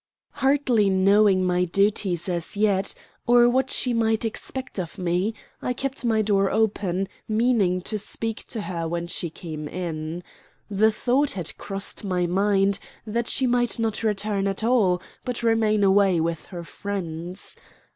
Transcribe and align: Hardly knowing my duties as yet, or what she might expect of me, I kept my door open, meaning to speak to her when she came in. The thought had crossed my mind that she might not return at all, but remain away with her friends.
Hardly 0.31 0.89
knowing 0.89 1.45
my 1.45 1.63
duties 1.63 2.27
as 2.27 2.57
yet, 2.57 2.95
or 3.27 3.47
what 3.47 3.69
she 3.69 3.93
might 3.93 4.25
expect 4.25 4.79
of 4.79 4.97
me, 4.97 5.35
I 5.61 5.73
kept 5.73 6.03
my 6.03 6.23
door 6.23 6.49
open, 6.49 7.07
meaning 7.27 7.81
to 7.81 7.99
speak 7.99 8.45
to 8.47 8.61
her 8.61 8.87
when 8.87 9.05
she 9.05 9.29
came 9.29 9.67
in. 9.67 10.23
The 10.71 10.91
thought 10.91 11.33
had 11.33 11.55
crossed 11.59 12.03
my 12.03 12.25
mind 12.25 12.79
that 13.05 13.27
she 13.27 13.45
might 13.45 13.77
not 13.77 14.01
return 14.01 14.47
at 14.47 14.63
all, 14.63 15.03
but 15.23 15.43
remain 15.43 15.83
away 15.83 16.19
with 16.19 16.45
her 16.45 16.63
friends. 16.63 17.55